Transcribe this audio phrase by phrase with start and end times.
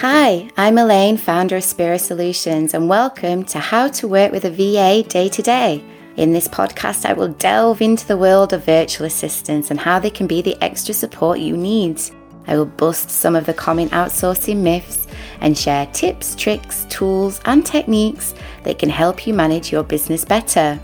[0.00, 4.50] Hi, I'm Elaine, founder of Spirit Solutions, and welcome to How to Work with a
[4.50, 5.82] VA Day to Day.
[6.16, 10.10] In this podcast, I will delve into the world of virtual assistants and how they
[10.10, 12.00] can be the extra support you need.
[12.46, 15.08] I will bust some of the common outsourcing myths
[15.40, 20.78] and share tips, tricks, tools, and techniques that can help you manage your business better.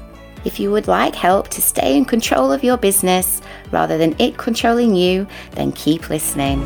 [0.45, 3.41] If you would like help to stay in control of your business
[3.71, 6.65] rather than it controlling you, then keep listening.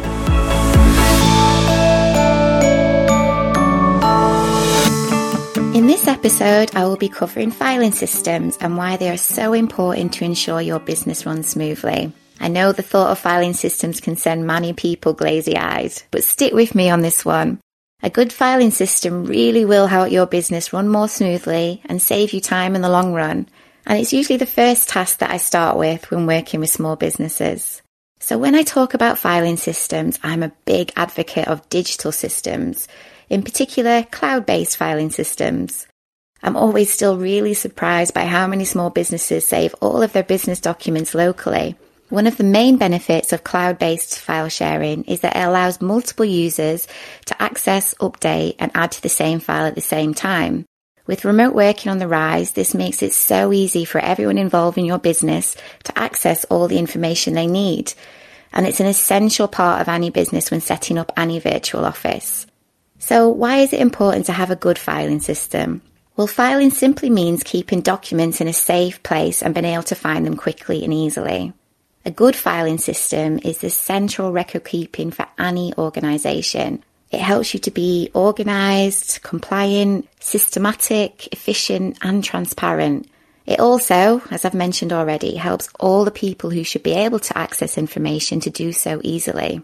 [6.18, 10.60] Episode, I will be covering filing systems and why they are so important to ensure
[10.60, 12.12] your business runs smoothly.
[12.40, 16.52] I know the thought of filing systems can send many people glazy eyed, but stick
[16.52, 17.60] with me on this one.
[18.02, 22.40] A good filing system really will help your business run more smoothly and save you
[22.40, 23.48] time in the long run.
[23.86, 27.80] And it's usually the first task that I start with when working with small businesses.
[28.18, 32.88] So when I talk about filing systems, I'm a big advocate of digital systems
[33.30, 35.86] in particular cloud based filing systems.
[36.42, 40.60] I'm always still really surprised by how many small businesses save all of their business
[40.60, 41.76] documents locally.
[42.10, 46.24] One of the main benefits of cloud based file sharing is that it allows multiple
[46.24, 46.86] users
[47.26, 50.64] to access, update, and add to the same file at the same time.
[51.06, 54.84] With remote working on the rise, this makes it so easy for everyone involved in
[54.84, 57.92] your business to access all the information they need.
[58.52, 62.46] And it's an essential part of any business when setting up any virtual office.
[62.98, 65.82] So, why is it important to have a good filing system?
[66.18, 70.26] Well, filing simply means keeping documents in a safe place and being able to find
[70.26, 71.52] them quickly and easily.
[72.04, 76.82] A good filing system is the central record keeping for any organisation.
[77.12, 83.08] It helps you to be organised, compliant, systematic, efficient, and transparent.
[83.46, 87.38] It also, as I've mentioned already, helps all the people who should be able to
[87.38, 89.62] access information to do so easily.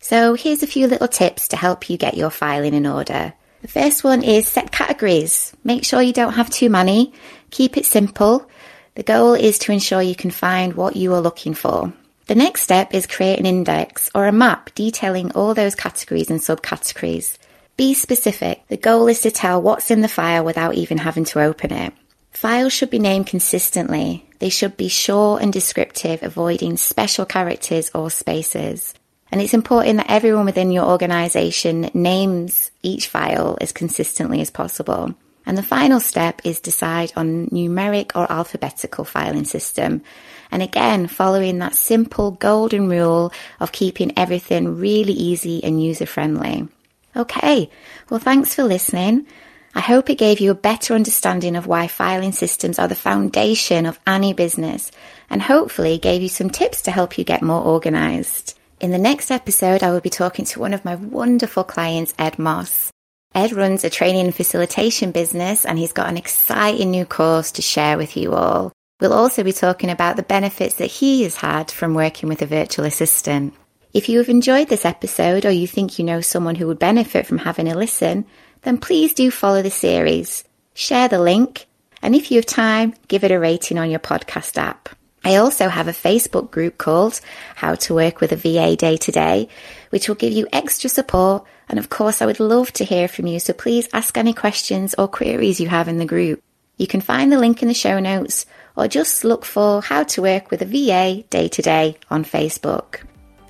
[0.00, 3.34] So here's a few little tips to help you get your filing in order.
[3.62, 5.56] The first one is set categories.
[5.62, 7.12] Make sure you don't have too many.
[7.50, 8.48] Keep it simple.
[8.96, 11.92] The goal is to ensure you can find what you are looking for.
[12.26, 16.40] The next step is create an index or a map detailing all those categories and
[16.40, 17.38] subcategories.
[17.76, 18.66] Be specific.
[18.66, 21.92] The goal is to tell what's in the file without even having to open it.
[22.32, 24.26] Files should be named consistently.
[24.40, 28.94] They should be short and descriptive, avoiding special characters or spaces.
[29.32, 35.14] And it's important that everyone within your organization names each file as consistently as possible.
[35.46, 40.02] And the final step is decide on numeric or alphabetical filing system.
[40.50, 46.68] And again, following that simple golden rule of keeping everything really easy and user friendly.
[47.16, 47.70] Okay.
[48.10, 49.26] Well, thanks for listening.
[49.74, 53.86] I hope it gave you a better understanding of why filing systems are the foundation
[53.86, 54.92] of any business
[55.30, 58.58] and hopefully gave you some tips to help you get more organized.
[58.82, 62.36] In the next episode, I will be talking to one of my wonderful clients, Ed
[62.36, 62.90] Moss.
[63.32, 67.62] Ed runs a training and facilitation business and he's got an exciting new course to
[67.62, 68.72] share with you all.
[69.00, 72.46] We'll also be talking about the benefits that he has had from working with a
[72.46, 73.54] virtual assistant.
[73.94, 77.24] If you have enjoyed this episode or you think you know someone who would benefit
[77.24, 78.24] from having a listen,
[78.62, 80.42] then please do follow the series,
[80.74, 81.66] share the link,
[82.02, 84.88] and if you have time, give it a rating on your podcast app.
[85.24, 87.20] I also have a Facebook group called
[87.54, 89.48] How to Work with a VA Day to Day,
[89.90, 91.44] which will give you extra support.
[91.68, 93.38] And of course, I would love to hear from you.
[93.38, 96.42] So please ask any questions or queries you have in the group.
[96.76, 98.46] You can find the link in the show notes
[98.76, 103.02] or just look for How to Work with a VA Day to Day on Facebook.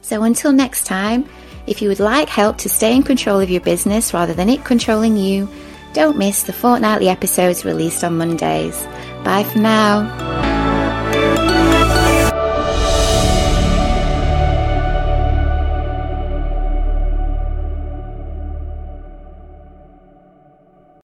[0.03, 1.27] So until next time,
[1.67, 4.65] if you would like help to stay in control of your business rather than it
[4.65, 5.49] controlling you,
[5.93, 8.83] don't miss the fortnightly episodes released on Mondays.
[9.25, 10.52] Bye for now.